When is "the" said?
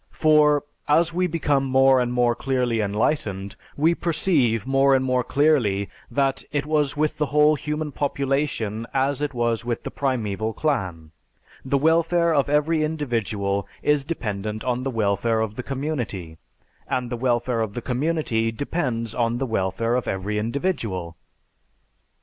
7.19-7.27, 9.83-9.91, 11.63-11.77, 14.81-14.89, 15.53-15.61, 17.11-17.15, 17.73-17.79, 19.37-19.45